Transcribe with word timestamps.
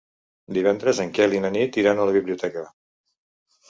Divendres 0.57 1.03
en 1.05 1.13
Quel 1.19 1.37
i 1.37 1.43
na 1.45 1.53
Nit 1.59 1.79
iran 1.85 2.01
a 2.07 2.11
la 2.11 2.19
biblioteca. 2.19 2.69